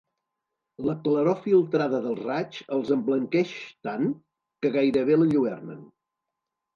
[0.85, 3.51] La claror filtrada dels raigs els emblanqueix
[3.89, 4.07] tant
[4.65, 5.85] que gairebé l'enlluernen.